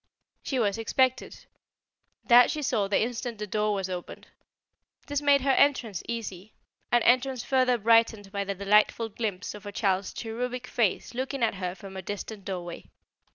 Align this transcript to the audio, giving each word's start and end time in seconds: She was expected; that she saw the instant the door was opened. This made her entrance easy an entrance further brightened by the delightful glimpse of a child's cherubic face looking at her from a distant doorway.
She 0.41 0.57
was 0.57 0.79
expected; 0.79 1.45
that 2.25 2.49
she 2.49 2.63
saw 2.63 2.87
the 2.87 3.03
instant 3.03 3.37
the 3.37 3.45
door 3.45 3.73
was 3.75 3.87
opened. 3.87 4.25
This 5.05 5.21
made 5.21 5.41
her 5.41 5.51
entrance 5.51 6.01
easy 6.07 6.55
an 6.91 7.03
entrance 7.03 7.43
further 7.43 7.77
brightened 7.77 8.31
by 8.31 8.43
the 8.43 8.55
delightful 8.55 9.09
glimpse 9.09 9.53
of 9.53 9.67
a 9.67 9.71
child's 9.71 10.11
cherubic 10.11 10.65
face 10.65 11.13
looking 11.13 11.43
at 11.43 11.53
her 11.53 11.75
from 11.75 11.95
a 11.95 12.01
distant 12.01 12.45
doorway. 12.45 12.89